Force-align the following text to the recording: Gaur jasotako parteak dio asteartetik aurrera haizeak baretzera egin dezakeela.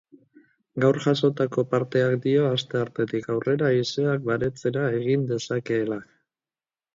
Gaur 0.83 0.95
jasotako 1.01 1.63
parteak 1.73 2.15
dio 2.23 2.47
asteartetik 2.53 3.29
aurrera 3.35 3.69
haizeak 3.75 4.25
baretzera 4.31 4.87
egin 5.03 5.29
dezakeela. 5.35 6.01